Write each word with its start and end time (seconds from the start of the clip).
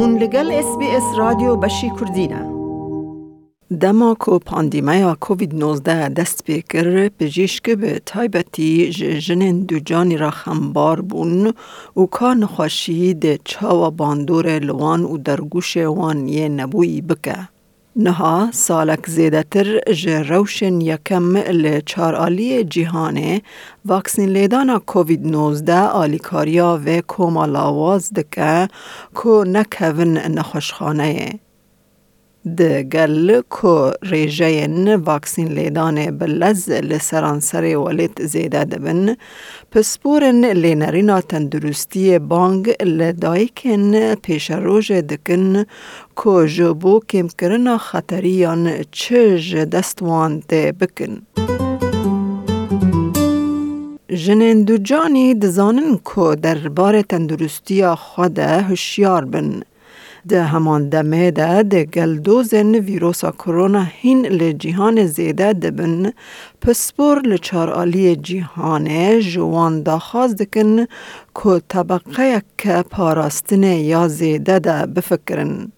هون 0.00 0.18
لگل 0.18 0.52
اس 0.52 0.78
بی 0.78 0.86
اس 0.86 1.02
رادیو 1.18 1.56
بشی 1.56 1.90
کردینه 2.00 2.50
دما 3.80 4.14
کو 4.14 4.38
پاندیمیا 4.38 5.16
کووید 5.20 5.54
19 5.54 6.08
دست 6.08 6.44
بکر 6.50 7.08
پزشک 7.08 7.70
به 7.70 8.00
تایبتی 8.06 8.90
جنین 9.20 9.62
دو 9.64 9.78
جانی 9.78 10.16
را 10.16 10.30
خمبار 10.30 11.00
بون 11.00 11.52
و 11.96 12.06
کار 12.06 12.34
نخواشی 12.34 13.14
ده 13.14 13.38
چاوا 13.44 13.90
باندور 13.90 14.58
لوان 14.58 15.04
و 15.04 15.18
درگوش 15.18 15.76
وان 15.76 16.28
یه 16.28 16.48
نبوی 16.48 17.00
بکه. 17.00 17.48
نها 17.96 18.50
سالک 18.52 19.06
زیده 19.06 19.42
تر 19.42 19.80
جه 19.92 20.22
روشن 20.22 20.80
یکم 20.80 21.36
آلی 21.98 22.64
جیهانه. 22.64 23.42
واکسین 23.84 24.28
لیدانا 24.28 24.78
کووید 24.78 25.26
19 25.26 25.78
آلیکاریا 25.78 26.80
و 26.86 27.00
کوما 27.00 27.46
لاواز 27.46 28.12
دکه 28.12 28.68
کو 29.14 29.44
نکوین 29.44 30.18
نخوشخانه. 30.18 31.40
د 32.44 32.60
گل 32.92 33.30
کو 33.48 33.90
ریجین 34.10 34.88
واکسین 35.06 35.48
لیدان 35.54 35.98
بلز 36.18 36.68
لسرانسر 36.68 37.64
ولید 37.76 38.22
زیده 38.26 38.64
دبن 38.64 39.08
پسپورن 39.70 40.44
لینرینا 40.44 41.20
تندرستی 41.20 42.18
بانگ 42.18 42.70
لدایکن 42.82 44.14
پیش 44.22 44.50
روژ 44.50 44.92
دکن 44.92 45.62
کو 46.14 46.46
جبو 46.46 47.00
کم 47.00 47.28
کرنا 47.28 47.76
خطریان 47.78 48.66
چج 48.92 49.56
دستوان 49.56 50.42
ده 50.48 50.72
بکن. 50.72 51.14
جنین 54.10 54.62
دو 54.68 54.76
جانی 54.76 55.34
دزانن 55.34 55.96
کو 56.04 56.34
دربار 56.34 57.02
تندرستی 57.02 57.86
خود 57.94 58.38
هشیار 58.38 59.24
بن. 59.24 59.62
ده 60.28 60.44
همان 60.44 60.88
دمه 60.88 61.30
ده 61.30 61.62
ده 61.62 61.84
گلدوزن 61.84 62.74
ویروسا 62.74 63.30
کرونا 63.30 63.82
هین 64.00 64.26
لجیهان 64.26 65.06
زیده 65.06 65.52
دبن 65.52 66.12
پسپور 66.60 67.20
لچار 67.30 67.70
آلی 67.70 68.16
جیهان 68.16 69.20
جوان 69.20 69.82
داخواز 69.82 70.36
دکن 70.36 70.86
که 71.34 71.62
طبقه 71.68 72.42
که 72.58 72.84
پاراستن 72.90 73.62
یا 73.62 74.08
زیده 74.08 74.58
ده 74.58 74.86
بفکرن. 74.86 75.72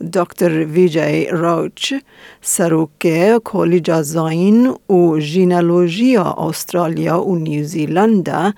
دکتر 0.00 0.64
ویجای 0.64 1.26
راوچ 1.30 1.94
سروک 2.40 3.06
کلیج 3.44 3.90
زاین 3.92 4.66
و 4.66 5.20
ژینولوژی 5.20 6.16
استرالیا 6.16 7.22
و 7.22 7.38
نیوزیلند 7.38 8.54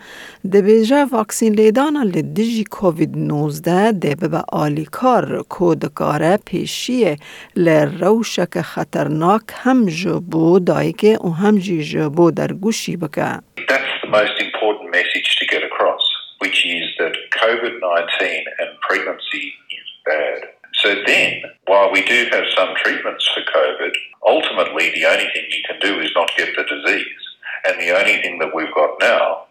دبیجه 0.53 1.05
واکسین 1.05 1.55
لیدانا 1.55 2.03
لدیجی 2.03 2.65
کووید 2.65 3.17
19 3.17 3.93
دبه 3.93 4.29
به 4.29 4.43
آلیکار 4.49 5.43
کودکار 5.49 6.37
پیشی 6.37 7.17
لروشک 7.57 8.61
خطرناک 8.61 9.43
هم 9.53 9.87
جبو 9.87 10.59
دایگه 10.59 11.19
و 11.19 11.31
هم 11.31 11.59
جی 11.59 11.85
جبو 11.85 12.31
در 12.31 12.53
گوشی 12.53 12.97
بکه. 12.97 13.41
That's 13.69 13.95
the 14.03 14.11
most 14.11 14.37
important 14.47 14.91
message 14.91 15.29
to 15.41 15.45
get 15.47 15.63
across, 15.71 16.05
which 16.43 16.59
is 16.67 16.85
that 17.01 17.15
COVID-19 17.43 18.21
and 18.61 18.71
pregnancy 18.87 19.45
is 19.79 19.89
bad. 20.05 20.56
So 20.87 20.95
then, 21.05 21.43
while 21.67 21.91
we 21.91 22.05
do 22.05 22.29
have 22.31 22.45
some 22.55 22.73
treatments 22.77 23.29
for 23.35 23.43
COVID, 23.43 23.91
ultimately 24.25 24.93
the 24.95 25.05
only 25.07 25.27
thing 25.35 25.45
you 25.51 25.63
can 25.67 25.81
do 25.81 26.01
is 26.01 26.13
not 26.15 26.31
get 26.37 26.55
the 26.55 26.63
disease. 26.63 27.23
And 27.67 27.81
the 27.81 27.91
only 27.91 28.23
thing 28.23 28.39
that 28.39 28.55
we've 28.55 28.73
got 28.73 28.91
now 29.01 29.47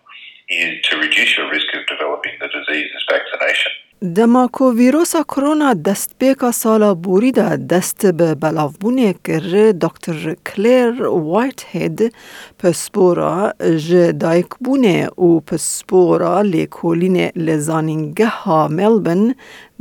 is 0.48 0.82
to 0.86 0.98
reduce 0.98 1.36
your 1.36 1.52
risk 1.52 1.68
of 1.74 1.86
developing 1.88 2.40
the 2.40 2.48
disease 2.48 2.90
is 2.90 3.04
vaccination. 3.12 3.74
دما 4.02 4.48
کو 4.54 4.72
ویروسا 4.72 5.22
کرونا 5.24 5.74
دست 5.86 6.12
بیکا 6.20 6.52
سالا 6.52 6.94
بوری 6.94 7.32
دا 7.32 7.56
دست 7.56 8.06
به 8.06 8.36
بلاوبونه 8.36 9.14
کر 9.24 9.72
دکتر 9.72 10.36
کلیر 10.46 11.04
وایت 11.04 11.64
هید 11.68 12.14
پسپورا 12.60 13.54
ج 13.78 14.12
دایک 14.20 14.50
بونه 14.66 15.08
و 15.08 15.40
پسپورا 15.40 16.42
لیکولین 16.42 17.32
لزانینگه 17.36 18.28
ها 18.28 18.68
ملبن 18.68 19.36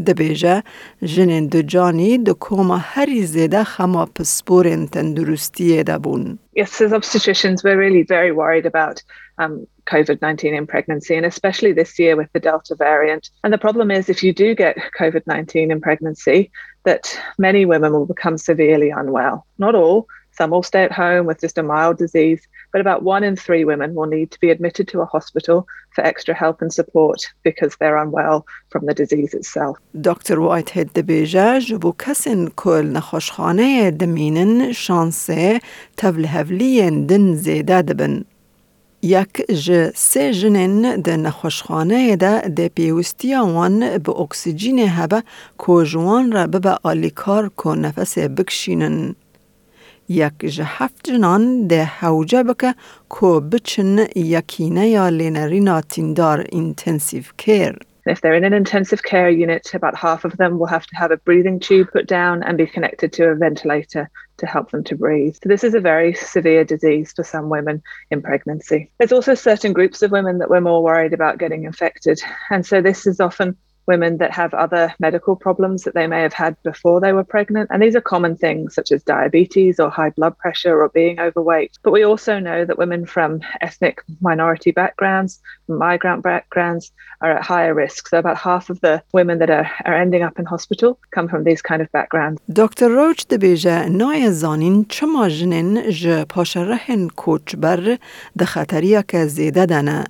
دبیجه 0.07 0.63
جنین 1.03 1.47
دو 1.47 1.63
جانی 1.63 2.19
دو 2.19 2.35
کوما 2.35 2.77
هری 2.77 3.27
زیده 3.27 3.65
خما 3.65 4.07
پسپورن 4.07 4.87
تندرستی 4.87 5.83
دبون. 5.83 6.39
Yes, 6.55 6.81
as 6.81 6.93
obstetricians, 6.93 7.65
we're 7.65 7.79
really 7.79 8.03
very 8.03 8.31
worried 8.31 8.65
about 8.65 9.03
um, 9.39 9.67
COVID 9.87 10.23
19 10.23 10.55
in 10.55 10.67
pregnancy, 10.67 11.17
and 11.17 11.27
especially 11.27 11.73
this 11.73 11.99
year 11.99 12.17
with 12.17 12.33
the 12.33 12.39
Delta 12.39 12.77
variant. 12.77 13.31
And 13.43 13.53
the 13.53 13.59
problem 13.59 13.91
is, 13.91 14.09
if 14.09 14.23
you 14.23 14.33
do 14.33 14.55
get 14.55 14.77
COVID 14.99 15.27
19 15.27 15.73
in 15.73 15.81
pregnancy, 15.81 16.53
that 16.85 17.19
many 17.39 17.65
women 17.65 17.93
will 17.93 18.07
become 18.07 18.39
severely 18.39 18.91
unwell. 18.91 19.47
Not 19.59 19.75
all, 19.75 20.07
some 20.31 20.51
will 20.51 20.63
stay 20.63 20.85
at 20.85 20.93
home 20.93 21.27
with 21.27 21.41
just 21.41 21.59
a 21.59 21.63
mild 21.63 21.99
disease, 21.99 22.47
but 22.75 22.81
about 22.81 23.05
one 23.05 23.23
in 23.23 23.37
three 23.37 23.65
women 23.65 23.95
will 23.95 24.11
need 24.17 24.29
to 24.33 24.39
be 24.45 24.51
admitted 24.51 24.87
to 24.89 25.01
a 25.01 25.09
hospital 25.15 25.59
for 25.95 26.03
extra 26.05 26.35
help 26.35 26.61
and 26.61 26.73
support 26.73 27.21
because 27.45 27.73
they're 27.79 27.97
unwell 28.05 28.45
from 28.71 28.83
the 28.87 28.95
disease 29.03 29.33
itself. 29.33 29.79
Dr. 30.01 30.41
Whitehead 30.41 30.89
دبیجه 30.95 31.61
جبو 31.61 31.93
کسین 31.93 32.51
کل 32.57 32.87
نخوشخانه 32.87 33.91
دمینن 33.91 34.73
شانسه 34.73 35.61
تولهولی 35.97 36.91
دن 36.91 37.35
زیده 37.35 37.83
دبن. 37.83 38.25
یک 39.03 39.43
ج 39.65 39.91
سه 39.95 40.33
جنین 40.33 41.01
د 41.01 41.09
نخوشخانه 41.09 42.17
ده 42.17 42.49
د 42.57 42.69
پیوستی 42.77 43.35
وان 43.35 43.99
به 43.99 44.13
اکسیژن 44.21 44.79
هبه 44.79 45.23
کو 45.59 45.85
جوان 45.85 46.33
را 46.33 46.47
به 46.47 46.79
آلیکار 46.83 47.51
کو 47.57 47.75
نفس. 47.75 48.19
یک 50.10 50.46
ج 50.46 50.62
هفت 50.66 51.10
جنان 51.10 51.68
ده 51.68 51.86
حوجه 51.86 52.44
بکه 52.44 52.76
کو 53.10 53.40
بچن 53.40 53.98
یکینه 54.16 54.88
یا 54.88 55.10
لینرینا 55.10 55.82
تیندار 55.82 56.44
intensive 56.44 57.38
care. 57.38 57.76
If 58.06 58.22
they're 58.22 58.34
in 58.34 58.44
an 58.44 58.54
intensive 58.54 59.04
care 59.04 59.30
unit, 59.30 59.74
about 59.74 59.96
half 59.96 60.26
of 60.26 60.38
them 60.38 60.58
will 60.58 60.66
have 60.66 60.88
to 60.88 60.96
have 60.96 61.12
a 61.12 61.18
breathing 61.18 61.60
tube 61.60 61.92
put 61.92 62.08
down 62.08 62.42
and 62.42 62.58
be 62.58 62.66
connected 62.66 63.14
to 63.14 63.26
a 63.26 63.36
ventilator 63.36 64.10
to 64.38 64.46
help 64.48 64.72
them 64.72 64.84
to 64.86 64.96
breathe. 64.96 65.36
So 65.36 65.48
this 65.50 65.64
is 65.64 65.76
a 65.76 65.80
very 65.80 66.14
severe 66.16 66.64
disease 66.64 67.14
for 67.16 67.24
some 67.24 67.50
women 67.50 67.84
in 68.10 68.22
pregnancy. 68.22 68.90
There's 68.98 69.12
also 69.12 69.36
certain 69.36 69.74
groups 69.74 70.02
of 70.02 70.12
women 70.12 70.40
that 70.40 70.50
we're 70.50 70.62
more 70.62 70.82
worried 70.82 71.14
about 71.14 71.38
getting 71.38 71.66
infected. 71.66 72.20
And 72.50 72.66
so 72.66 72.82
this 72.82 73.06
is 73.06 73.20
often 73.20 73.58
women 73.92 74.14
that 74.22 74.34
have 74.42 74.54
other 74.66 74.86
medical 75.08 75.36
problems 75.46 75.80
that 75.84 75.96
they 75.98 76.08
may 76.14 76.22
have 76.28 76.38
had 76.44 76.54
before 76.72 76.98
they 77.04 77.14
were 77.18 77.28
pregnant. 77.36 77.68
And 77.72 77.80
these 77.82 77.98
are 78.00 78.14
common 78.16 78.34
things 78.46 78.68
such 78.78 78.90
as 78.96 79.00
diabetes 79.16 79.76
or 79.82 79.90
high 80.00 80.12
blood 80.18 80.36
pressure 80.44 80.76
or 80.82 80.90
being 81.02 81.16
overweight. 81.28 81.72
But 81.86 81.96
we 81.98 82.04
also 82.12 82.34
know 82.48 82.60
that 82.68 82.82
women 82.84 83.02
from 83.16 83.32
ethnic 83.68 83.96
minority 84.30 84.72
backgrounds, 84.82 85.32
migrant 85.68 86.22
backgrounds, 86.32 86.84
are 87.24 87.32
at 87.38 87.44
higher 87.54 87.74
risk. 87.84 88.02
So 88.12 88.16
about 88.24 88.38
half 88.50 88.66
of 88.74 88.78
the 88.86 88.96
women 89.20 89.36
that 89.42 89.52
are, 89.58 89.68
are 89.90 89.98
ending 90.06 90.24
up 90.28 90.36
in 90.40 90.46
hospital 90.56 90.90
come 91.16 91.28
from 91.34 91.42
these 91.50 91.62
kind 91.70 91.82
of 91.82 91.88
backgrounds. 91.98 92.38
Dr. 92.62 92.90
Roach 93.00 93.22
دبیجه 93.30 93.90
نای 93.90 94.32
زانین 94.32 94.86
چما 94.90 95.30
جنین 95.30 95.92
ج 95.92 96.24
پاشرهن 96.30 97.08
کوچبر 97.08 97.98
ده 98.38 98.46
خطریه 98.46 99.04
که 99.08 99.26
زیده 99.26 99.66
دنه 99.66 100.04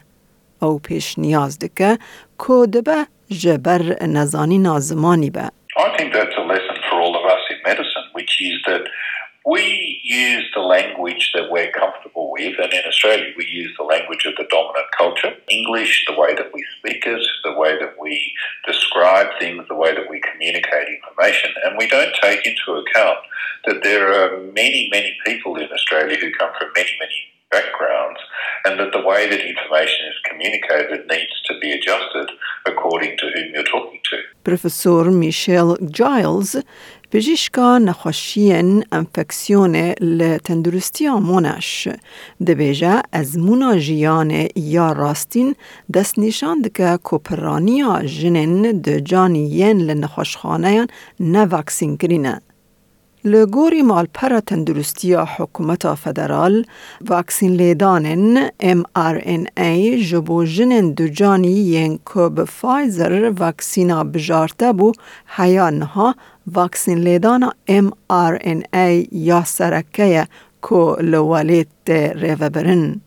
او 0.61 0.79
پیش 0.79 1.19
نیاز 1.19 1.59
دکه 1.59 1.97
کو 2.37 2.65
دبه 2.65 3.07
جبر 3.33 3.97
نزانی 4.01 4.57
نازمانی 4.57 5.29
به. 5.29 5.49
I 5.77 5.97
think 5.97 6.13
that's 6.13 6.35
a 6.37 6.45
lesson 6.53 6.77
for 6.89 6.95
all 6.99 7.15
of 7.15 7.25
us 7.25 7.43
in 7.51 7.57
medicine, 7.63 8.07
which 8.13 8.41
is 8.41 8.57
that 8.65 8.83
we 9.45 9.65
use 10.03 10.45
the 10.53 10.61
language 10.61 11.31
that 11.33 11.49
we're 11.49 11.71
comfortable 11.71 12.31
with, 12.31 12.55
and 12.59 12.71
in 12.73 12.83
Australia 12.85 13.31
we 13.37 13.45
use 13.45 13.73
the 13.77 13.83
language 13.83 14.25
of 14.25 14.35
the 14.35 14.47
dominant 14.51 14.89
culture. 14.97 15.33
English, 15.49 16.05
the 16.07 16.19
way 16.19 16.35
that 16.35 16.53
we 16.53 16.61
speak 16.77 17.05
it, 17.05 17.23
the 17.43 17.53
way 17.53 17.77
that 17.79 17.93
we 17.99 18.33
describe 18.65 19.27
things, 19.39 19.65
the 19.69 19.75
way 19.83 19.91
that 19.95 20.09
we 20.09 20.19
communicate 20.29 20.87
information, 20.97 21.51
and 21.63 21.77
we 21.77 21.87
don't 21.87 22.15
take 22.21 22.45
into 22.45 22.67
account 22.81 23.19
that 23.65 23.81
there 23.83 24.07
are 24.19 24.41
many, 24.61 24.89
many 24.91 25.17
people 25.25 25.55
in 25.55 25.69
Australia 25.71 26.17
who 26.19 26.31
come 26.39 26.51
from 26.59 26.69
many, 26.75 26.93
many 26.99 27.17
backgrounds, 27.53 28.21
and 28.65 28.73
that 28.79 28.91
the 28.97 29.03
way 29.11 29.21
that 29.31 29.41
information 29.53 30.01
is 30.11 30.17
communicated 30.29 30.99
needs 31.07 31.35
to 31.47 31.53
be 31.63 31.69
adjusted 31.77 32.27
according 32.65 33.17
to 33.17 33.25
whom 33.33 33.47
you're 33.53 33.71
talking 33.75 34.01
to. 34.11 34.17
Professor 34.43 35.03
Michelle 35.11 35.77
Giles 35.99 36.55
پزشکا 37.11 37.77
نخوشین 37.77 38.83
انفکسیون 38.91 39.75
لتندرستی 40.01 41.07
آمونش 41.07 41.87
دبیجه 42.47 43.01
از 43.11 43.37
مونا 43.37 43.77
جیان 43.77 44.47
یا 44.55 44.91
راستین 44.91 45.55
دست 45.93 46.19
نشان 46.19 46.61
دکه 46.61 46.99
کپرانیا 47.03 48.01
جنین 48.05 48.81
د 48.81 48.97
جانیین 48.97 49.81
لنخوشخانه 49.81 50.87
نه 51.19 51.45
واکسین 51.45 51.97
کرینه. 51.97 52.41
لگوری 53.26 53.82
مالپرا 53.82 54.40
تندرستی 54.40 55.14
حکومت 55.14 55.94
فدرال 55.94 56.64
واکسین 57.08 57.52
لیدانن 57.52 58.48
mRNA 58.62 59.96
جبو 60.08 60.44
جنن 60.44 60.90
دو 60.90 61.08
جانی 61.08 61.48
ین 61.48 61.98
که 62.14 62.28
به 62.28 62.44
فایزر 62.44 63.32
واکسینا 63.38 64.04
بجارته 64.04 64.72
بو 64.72 64.92
حیانها 65.36 66.14
واکسین 66.52 66.98
لیدانا 66.98 67.52
mRNA 67.68 69.08
یا 69.12 69.44
سرکه 69.44 70.26
که 70.62 70.96
لوالیت 71.00 71.90
ریوبرن. 71.90 73.00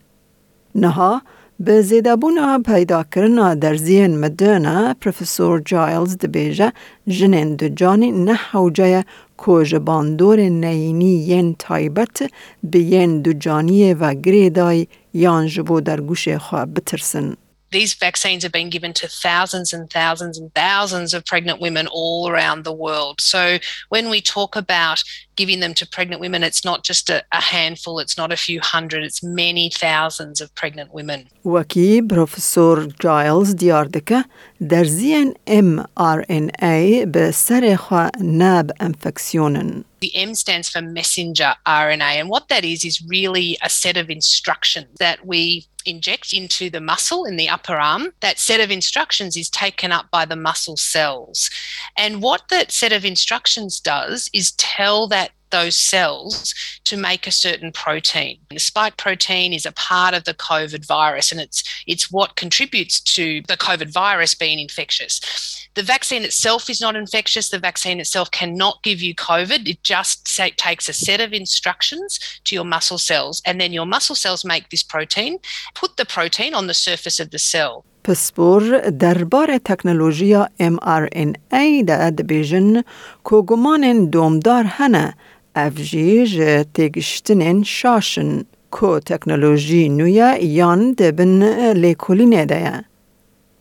نها 0.74 1.22
به 1.60 1.82
زیدابونا 1.82 2.62
پیدا 2.66 3.04
کرنا 3.14 3.54
در 3.54 3.74
زین 3.74 4.18
مدرنا 4.18 4.94
پروفسور 5.00 5.62
جایلز 5.64 6.18
دبیجه 6.18 6.72
جنین 7.08 7.56
دو 7.56 7.68
جانی 7.68 8.12
نه 8.12 8.34
حوجه 8.34 9.04
که 9.44 9.64
جباندور 9.64 10.40
نینی 10.40 11.14
ین 11.30 11.54
تایبت 11.58 12.30
به 12.70 12.78
ین 12.78 13.22
دو 13.22 13.32
جانی 13.32 13.94
و 13.94 14.14
گریدای 14.14 14.86
یان 15.14 15.46
جبو 15.46 15.80
در 15.80 16.00
گوش 16.00 16.28
خواه 16.28 16.66
بترسن. 16.66 17.36
these 17.73 17.93
vaccines 17.95 18.43
have 18.43 18.51
been 18.53 18.69
given 18.69 18.93
to 18.93 19.07
thousands 19.07 19.73
and 19.73 19.89
thousands 19.89 20.37
and 20.37 20.53
thousands 20.53 21.13
of 21.13 21.25
pregnant 21.25 21.59
women 21.59 21.87
all 21.87 22.29
around 22.29 22.63
the 22.63 22.71
world. 22.71 23.19
So 23.19 23.57
when 23.89 24.09
we 24.09 24.21
talk 24.21 24.55
about 24.55 25.03
giving 25.35 25.59
them 25.59 25.73
to 25.73 25.87
pregnant 25.87 26.21
women, 26.21 26.43
it's 26.43 26.63
not 26.63 26.83
just 26.83 27.09
a, 27.09 27.23
a 27.31 27.41
handful, 27.41 27.99
it's 27.99 28.17
not 28.17 28.31
a 28.31 28.37
few 28.37 28.59
hundred, 28.61 29.03
it's 29.03 29.21
many 29.23 29.69
thousands 29.71 30.39
of 30.39 30.53
pregnant 30.55 30.93
women. 30.93 31.27
وکی 31.45 32.01
پروفسور 32.01 32.93
جایلز 32.99 33.55
دیار 33.55 33.85
دکه 33.85 34.25
در 34.69 34.83
زین 34.83 35.33
mRNA 35.47 37.05
به 37.07 37.31
سر 37.33 37.75
خوا 37.75 38.09
ناب 38.21 38.71
انفکسیونن. 38.79 39.85
The 40.01 40.15
M 40.15 40.35
stands 40.35 40.67
for 40.67 40.81
messenger 40.81 41.55
RNA, 41.65 42.19
and 42.19 42.27
what 42.27 42.49
that 42.49 42.65
is 42.65 42.83
is 42.83 43.01
really 43.07 43.57
a 43.61 43.69
set 43.69 43.95
of 43.95 44.09
instructions 44.09 44.89
that 44.99 45.25
we 45.25 45.65
inject 45.88 46.32
into 46.32 46.70
the 46.70 46.80
muscle 46.80 47.24
in 47.24 47.36
the 47.36 47.48
upper 47.48 47.76
arm. 47.76 48.12
That 48.20 48.38
set 48.38 48.60
of 48.60 48.70
instructions 48.70 49.36
is 49.36 49.50
taken 49.50 49.92
up 49.92 50.10
by 50.10 50.24
the 50.24 50.36
muscle 50.36 50.76
cells. 50.76 51.50
And 51.96 52.22
what 52.22 52.42
that 52.50 52.70
set 52.70 52.92
of 52.92 53.04
instructions 53.04 53.80
does 53.80 54.28
is 54.32 54.52
tell 54.52 55.08
that 55.08 55.32
those 55.53 55.75
cells 55.75 56.53
to 56.83 56.97
make 56.97 57.27
a 57.27 57.31
certain 57.31 57.71
protein. 57.71 58.39
The 58.49 58.59
spike 58.59 58.97
protein 58.97 59.53
is 59.53 59.65
a 59.65 59.71
part 59.71 60.13
of 60.15 60.23
the 60.23 60.33
COVID 60.33 60.85
virus 60.85 61.31
and 61.31 61.39
it's 61.39 61.63
it's 61.85 62.11
what 62.11 62.35
contributes 62.35 62.99
to 63.15 63.25
the 63.47 63.55
COVID 63.55 63.93
virus 63.93 64.33
being 64.33 64.59
infectious. 64.59 65.13
The 65.75 65.83
vaccine 65.83 66.23
itself 66.23 66.69
is 66.69 66.81
not 66.81 66.95
infectious. 66.95 67.49
The 67.49 67.57
vaccine 67.69 67.99
itself 67.99 68.29
cannot 68.29 68.83
give 68.83 69.01
you 69.01 69.15
COVID. 69.15 69.67
It 69.67 69.81
just 69.83 70.27
say, 70.27 70.51
takes 70.51 70.87
a 70.87 70.93
set 70.93 71.19
of 71.19 71.33
instructions 71.33 72.19
to 72.45 72.53
your 72.53 72.65
muscle 72.65 72.99
cells, 72.99 73.41
and 73.45 73.59
then 73.59 73.73
your 73.73 73.87
muscle 73.87 74.15
cells 74.15 74.45
make 74.45 74.69
this 74.69 74.83
protein, 74.83 75.39
put 75.73 75.97
the 75.97 76.05
protein 76.05 76.53
on 76.53 76.67
the 76.67 76.75
surface 76.75 77.19
of 77.19 77.31
the 77.31 77.39
cell. 77.39 77.85
پسپور 78.03 78.79
درباره 78.99 79.59
تکنولوژی 79.59 80.35
mRNA 80.59 81.83
ده 81.87 82.09
دبیجن 82.09 82.81
که 83.29 83.35
گمان 83.47 84.09
دومدار 84.09 84.63
هنه 84.63 85.13
افجی 85.55 86.25
جه 86.27 86.63
تگشتنین 86.73 87.63
شاشن 87.63 88.43
که 88.71 88.99
تکنولوژی 89.05 89.89
نویا 89.89 90.37
یان 90.37 90.91
دبن 90.91 91.43
لیکولینه 91.73 92.45
ده 92.45 92.83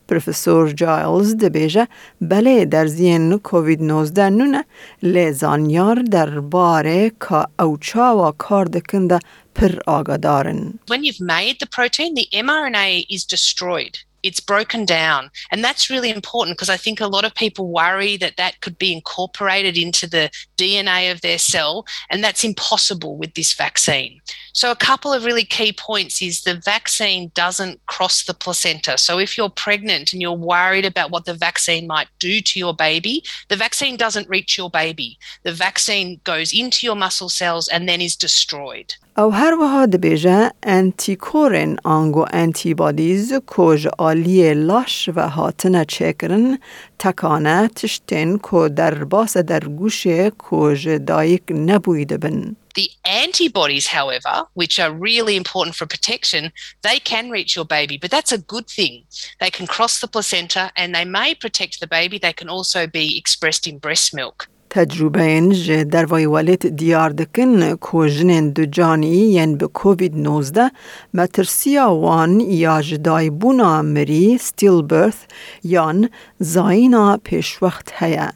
پروفسور 0.09 0.73
جایلز 0.73 1.37
دبیجه 1.37 1.89
بله 2.21 2.65
در 2.65 2.87
زین 2.87 3.39
کووید 3.39 3.83
19 3.83 4.31
نونه 4.31 4.65
لیزانیار 5.03 6.03
در 6.03 6.41
باره 6.41 7.11
که 7.11 7.63
اوچا 7.63 8.29
و 8.29 8.33
کار 8.39 8.65
دکنده 8.65 9.19
پر 9.55 9.79
آگادارن. 9.87 10.79
When 10.91 11.05
you've 11.05 11.21
made 11.21 11.57
the 11.61 11.67
protein, 11.67 12.15
the 12.15 12.27
mRNA 12.33 13.07
is 13.11 13.25
destroyed. 13.25 13.97
It's 14.24 14.40
broken 14.40 14.86
down. 14.86 15.30
And 15.52 15.64
that's 15.64 15.90
really 15.90 16.10
important 16.10 16.58
because 16.58 16.70
I 16.70 16.78
think 16.78 17.00
a 17.00 17.08
lot 17.08 17.26
of 17.26 17.36
people 17.36 17.72
worry 17.72 18.18
that 18.18 18.38
that 18.38 18.62
could 18.62 18.78
be 18.78 18.94
incorporated 18.94 19.78
into 19.78 20.08
the 20.08 20.30
DNA 20.58 21.12
of 21.12 21.22
their 21.22 21.38
cell, 21.38 21.86
and 22.10 22.24
that's 22.24 22.44
impossible 22.44 23.18
with 23.18 23.34
this 23.36 23.54
vaccine. 23.54 24.20
So, 24.57 24.71
a 24.71 24.77
couple 24.77 25.13
of 25.13 25.25
really 25.25 25.45
key 25.45 25.73
points 25.73 26.21
is 26.21 26.43
the 26.43 26.55
vaccine 26.55 27.31
doesn't 27.35 27.85
cross 27.87 28.25
the 28.25 28.35
placenta. 28.35 28.99
So, 28.99 29.19
if 29.19 29.37
you're 29.37 29.49
pregnant 29.49 30.13
and 30.13 30.21
you're 30.21 30.33
worried 30.33 30.85
about 30.85 31.11
what 31.11 31.25
the 31.25 31.35
vaccine 31.35 31.87
might 31.87 32.09
do 32.19 32.41
to 32.41 32.59
your 32.59 32.75
baby, 32.75 33.25
the 33.49 33.57
vaccine 33.57 33.97
doesn't 33.97 34.29
reach 34.29 34.59
your 34.59 34.71
baby. 34.71 35.19
The 35.43 35.53
vaccine 35.53 36.21
goes 36.25 36.53
into 36.53 36.87
your 36.87 36.97
muscle 36.97 37.29
cells 37.29 37.69
and 37.69 37.89
then 37.89 38.01
is 38.01 38.17
destroyed. 38.17 38.95
او 39.19 39.31
هر 39.31 39.55
وها 39.55 39.87
دبیجه 39.87 40.53
انتیکورن 40.63 41.77
آنگو 41.85 42.27
انتیبادیز 42.33 43.33
کج 43.47 43.89
آلی 43.99 44.55
لاش 44.55 45.09
و 45.15 45.29
هاتنه 45.29 45.85
چکرن 45.85 46.59
تکانه 46.99 47.69
تشتن 47.69 48.39
که 48.39 48.69
در 48.77 49.05
باس 49.05 49.37
در 49.37 49.65
گوش 49.65 50.07
کج 50.39 50.89
دایک 50.89 51.43
نبویده 51.51 52.17
بن. 52.19 52.57
The 52.77 52.91
antibodies, 53.05 53.89
however, 53.89 54.45
which 54.55 54.79
are 54.79 54.93
really 54.93 55.37
important 55.37 55.77
for 55.77 55.87
protection, 55.87 56.53
they 56.83 56.99
can 56.99 57.31
reach 57.31 57.55
your 57.57 57.65
baby, 57.65 57.97
but 57.99 58.11
that's 58.11 58.33
a 58.33 58.39
good 58.39 58.67
thing. 58.67 59.05
They 59.41 59.51
can 59.51 59.67
cross 59.67 60.01
the 60.01 60.09
placenta 60.09 60.71
and 60.77 60.95
they 60.95 61.05
may 61.05 61.35
protect 61.35 61.81
the 61.81 61.87
baby. 61.87 62.19
They 62.19 62.33
can 62.33 62.49
also 62.49 62.87
be 62.87 63.19
expressed 63.19 63.67
in 63.67 63.79
breast 63.79 64.15
milk. 64.15 64.49
تجربه 64.75 65.49
جه 65.67 65.85
در 65.85 66.05
وای 66.05 66.27
والد 66.27 66.77
دیار 66.77 67.11
دکن 67.11 67.77
که 67.77 68.11
جنین 68.11 68.51
دو 68.51 68.67
جانی 68.67 69.33
ین 69.33 69.57
به 69.57 69.67
کووید 69.67 70.15
19 70.17 70.71
مترسیا 71.15 71.95
وان 71.95 72.41
یا 72.41 72.83
جدای 72.83 73.31
بونا 73.31 73.83
مری 73.83 74.39
ستیل 74.39 74.83
برث 74.83 75.17
یان 75.65 76.11
زاینا 76.39 77.17
پیش 77.25 77.63
وقت 77.63 77.93
هیا. 78.03 78.33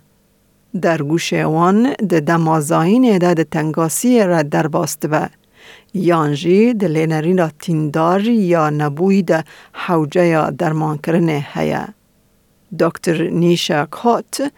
در 0.82 1.02
گوش 1.02 1.34
وان 1.34 1.94
ده 2.10 2.20
دمازاین 2.20 3.18
ده 3.18 3.44
تنگاسی 3.44 4.24
را 4.24 4.42
در 4.42 4.68
باست 4.68 5.06
به. 5.06 5.30
یانجی 5.94 6.74
ده 6.74 6.88
لینرین 6.88 7.48
تیندار 7.60 8.22
یا 8.28 8.70
نبوی 8.70 9.22
ده 9.22 9.44
حوجه 9.74 10.26
یا 10.26 10.50
درمان 10.50 10.98
کرنه 10.98 11.48
هیا. 11.54 11.88
دکتر 12.80 13.24
نیشا 13.24 13.86
کات 13.86 14.52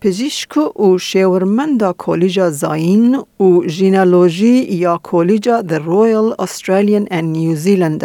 پزشک 0.00 0.56
و 0.56 0.98
شیورمند 0.98 1.82
کالج 1.82 2.48
زاین 2.48 3.14
و 3.40 3.68
ژینالوژی 3.68 4.56
یا 4.84 4.98
کالج 4.98 5.50
The 5.68 5.78
Royal 5.78 6.34
Australian 6.44 7.06
and 7.10 7.26
New 7.36 7.54
Zealand 7.64 8.04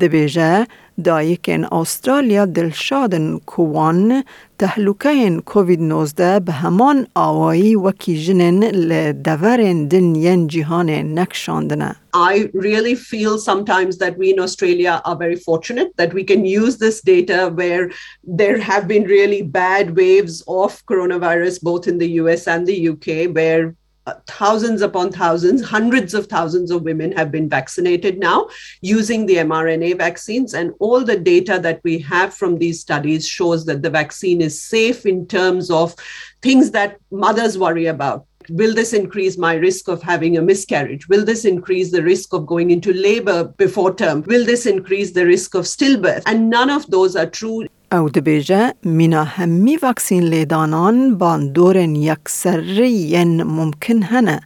دبیجه 0.00 0.66
دایکن 1.03 1.63
استرالیا 1.65 2.45
دلشادن 2.45 3.39
کوان 3.45 4.23
تهلوکه 4.59 5.41
کووید 5.45 5.81
19 5.81 6.39
به 6.39 6.51
همان 6.51 7.07
آوایی 7.15 7.75
وکی 7.75 8.23
جنن 8.23 8.63
لدورن 8.63 9.87
دن 9.87 10.15
ین 10.15 10.47
جهان 10.47 10.89
نکشاندنه. 10.89 11.95
I 12.13 12.49
really 12.53 12.95
feel 12.95 13.37
sometimes 13.39 13.97
that 13.97 14.17
we 14.17 14.33
in 14.33 14.39
Australia 14.39 15.01
are 15.05 15.15
very 15.15 15.37
fortunate 15.37 15.89
that 15.97 16.13
we 16.13 16.23
can 16.23 16.45
use 16.45 16.77
this 16.77 17.01
data 17.01 17.49
where 17.59 17.89
there 18.23 18.59
have 18.59 18.87
been 18.87 19.03
really 19.03 19.41
bad 19.41 19.95
waves 19.95 20.43
of 20.47 20.85
coronavirus 20.85 21.61
both 21.69 21.87
in 21.87 21.97
the 21.97 22.11
US 22.21 22.47
and 22.47 22.67
the 22.67 22.79
UK 22.91 23.07
where 23.37 23.65
uh, 23.67 23.84
uh, 24.06 24.14
thousands 24.28 24.82
upon 24.82 25.10
thousands, 25.10 25.64
hundreds 25.64 26.14
of 26.14 26.28
thousands 26.28 26.70
of 26.70 26.82
women 26.82 27.10
have 27.10 27.32
been 27.32 27.48
vaccinated 27.48 28.20
now 28.20 28.48
using 28.80 29.26
the 29.26 29.34
mRNA 29.34 29.98
vaccines. 29.98 30.54
And 30.54 30.72
all 30.78 31.04
the 31.04 31.18
data 31.18 31.58
that 31.60 31.80
we 31.82 31.98
have 31.98 32.32
from 32.32 32.56
these 32.56 32.80
studies 32.80 33.26
shows 33.26 33.66
that 33.66 33.82
the 33.82 33.90
vaccine 33.90 34.40
is 34.40 34.62
safe 34.62 35.06
in 35.06 35.26
terms 35.26 35.72
of 35.72 35.96
things 36.40 36.70
that 36.70 36.98
mothers 37.10 37.58
worry 37.58 37.86
about. 37.86 38.26
Will 38.48 38.74
this 38.74 38.92
increase 38.92 39.36
my 39.36 39.54
risk 39.54 39.88
of 39.88 40.02
having 40.02 40.38
a 40.38 40.42
miscarriage? 40.42 41.08
Will 41.08 41.24
this 41.24 41.44
increase 41.44 41.90
the 41.90 42.04
risk 42.04 42.32
of 42.32 42.46
going 42.46 42.70
into 42.70 42.92
labor 42.92 43.42
before 43.44 43.92
term? 43.92 44.22
Will 44.22 44.46
this 44.46 44.66
increase 44.66 45.10
the 45.10 45.26
risk 45.26 45.56
of 45.56 45.64
stillbirth? 45.64 46.22
And 46.26 46.48
none 46.48 46.70
of 46.70 46.88
those 46.88 47.16
are 47.16 47.26
true 47.26 47.66
او 47.92 48.08
دبیجه 48.08 48.74
مینا 48.82 49.24
همی 49.24 49.76
وکسین 49.82 50.22
لیدانان 50.22 51.18
باندورن 51.18 51.94
یکسری 51.96 52.90
ین 52.90 53.42
ممکن 53.42 54.02
هنه 54.02 54.40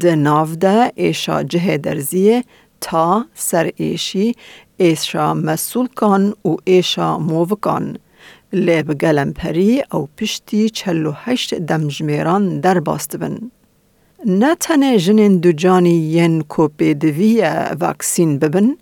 ده 0.00 0.14
ناو 0.14 0.46
ده 0.46 0.92
ایشا 0.94 1.42
جه 1.42 1.78
درزیه 1.78 2.44
تا 2.80 3.24
سر 3.34 3.70
ایشی 3.76 4.34
ایشا 4.76 5.34
مسئول 5.34 5.86
کان 5.86 6.34
و 6.44 6.56
ایشا 6.64 7.18
مووکان 7.18 7.98
لیب 8.52 8.92
گلم 8.92 9.32
پری 9.32 9.82
او 9.92 10.08
پشتی 10.18 10.70
چلو 10.70 11.12
هشت 11.12 11.54
دمجمیران 11.54 12.60
در 12.60 12.80
باست 12.80 13.16
بن. 13.16 13.38
نه 14.26 14.54
تنه 14.54 14.98
جنین 14.98 15.36
دو 15.38 15.52
جانی 15.52 15.90
ین 15.90 16.42
کوپی 16.42 16.94
دویه 16.94 17.70
وکسین 17.80 18.38
ببن، 18.38 18.76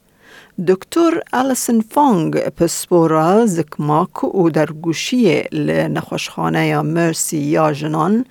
دکتر 0.68 1.22
آلیسن 1.32 1.80
فانگ 1.80 2.36
پسپورا 2.36 3.46
زکماک 3.46 4.24
و 4.34 4.50
در 4.50 4.66
گوشی 4.66 5.42
لنخوشخانه 5.52 6.66
یا 6.66 6.82
مرسی 6.82 7.38
یا 7.38 7.72
جنان 7.72 8.24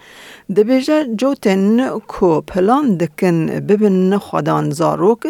دبیجه 0.56 1.06
جوتن 1.16 1.90
کو 2.08 2.42
پلان 2.42 2.98
دکن 2.98 3.46
ببن 3.46 4.18
خودان 4.18 4.70
زاروک 4.70 5.24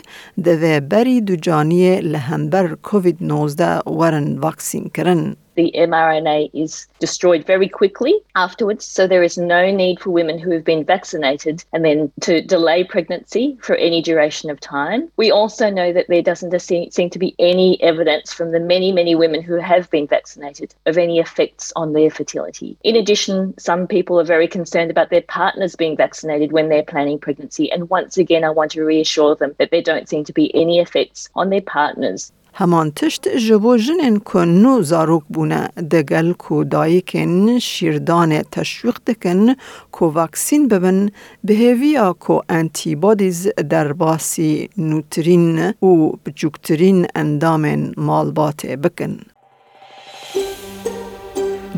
بری 0.89 1.21
دو 1.21 1.35
جانی 1.35 2.01
لهمبر 2.01 2.75
کووید 2.75 3.17
19 3.21 3.89
ورن 3.89 4.37
واکسین 4.37 4.89
کرن. 4.93 5.35
The 5.59 5.73
mRNA 5.75 6.49
is 6.53 6.87
destroyed 6.99 7.45
very 7.45 7.67
quickly 7.67 8.15
afterwards. 8.35 8.85
So 8.85 9.07
there 9.07 9.23
is 9.23 9.37
no 9.37 9.69
need 9.69 9.99
for 9.99 10.09
women 10.09 10.39
who 10.39 10.51
have 10.51 10.63
been 10.63 10.85
vaccinated 10.85 11.65
and 11.73 11.83
then 11.83 12.13
to 12.21 12.41
delay 12.41 12.85
pregnancy 12.85 13.57
for 13.61 13.75
any 13.75 14.01
duration 14.01 14.49
of 14.49 14.61
time. 14.61 15.11
We 15.17 15.31
also 15.31 15.69
know 15.69 15.91
that 15.91 16.07
there 16.07 16.21
doesn't 16.21 16.57
seem 16.61 17.09
to 17.09 17.19
be 17.19 17.35
any 17.39 17.77
evidence 17.83 18.31
from 18.31 18.53
the 18.53 18.61
many, 18.61 18.93
many 18.93 19.15
women 19.15 19.41
who 19.41 19.55
have 19.55 19.91
been 19.91 20.07
vaccinated 20.07 20.73
of 20.85 20.97
any 20.97 21.19
effects 21.19 21.73
on 21.75 21.91
their 21.91 22.09
fertility. 22.09 22.77
In 22.85 22.95
addition, 22.95 23.53
some 23.59 23.85
people 23.85 24.17
are 24.17 24.23
very 24.23 24.47
concerned 24.47 24.91
about 24.91 25.09
their 25.09 25.23
partners 25.23 25.75
being 25.75 25.97
vaccinated 25.97 26.53
when 26.53 26.69
they're 26.69 26.83
planning 26.83 27.19
pregnancy. 27.19 27.69
And 27.69 27.89
once 27.89 28.17
again, 28.17 28.45
I 28.45 28.49
want 28.49 28.71
to 28.71 28.85
reassure 28.85 29.35
them 29.35 29.55
that 29.57 29.71
there 29.71 29.81
don't 29.81 30.07
seem 30.07 30.23
to 30.23 30.31
be 30.31 30.55
any 30.55 30.79
effects 30.79 31.27
on 31.35 31.49
their 31.49 31.59
partners 31.61 32.31
هەمان 32.53 32.91
تشت 32.97 33.23
ji 33.45 33.63
bo 33.63 33.77
jinên 33.77 34.15
ku 34.19 34.39
nû 34.61 34.83
zarok 34.83 35.23
bûne 35.33 35.63
degel 35.91 36.33
ku 36.33 36.55
dayîkên 36.71 37.59
şîrdanê 37.71 38.41
teşwîq 38.53 38.97
dikin 39.07 39.57
ku 39.91 40.15
vaksîn 40.15 40.63
bibin 40.71 40.99
bihêviya 41.47 42.13
ku 42.23 42.35
antîbodîz 42.59 43.39
derbasî 43.71 44.69
nûtirîn 44.89 45.73
û 45.89 45.91
biçûktirîn 46.23 46.99
endamên 47.21 47.81
malbatê 48.07 48.83
bikin. 48.83 49.15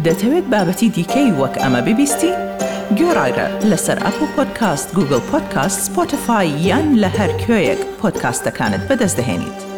دەتەوێت 0.06 0.46
بابەتی 0.54 0.88
دیکەی 0.96 1.30
وەک 1.40 1.56
ئەمە 1.62 1.82
ببیستی؟ 1.88 2.32
گۆڕایرە 3.00 3.48
لەسەر 3.70 3.98
ئەپ 4.06 4.18
و 4.24 4.26
پۆدکاست 4.36 4.88
گوگل 4.98 5.22
پۆدکاست 5.32 5.80
سپۆتفاای 5.86 6.50
یان 6.68 6.88
لە 7.02 7.10
هەر 7.18 7.32
کوێیەک 7.42 7.82
پۆدکاستەکانت 8.00 8.84
بەدەستدەێنیت. 8.90 9.71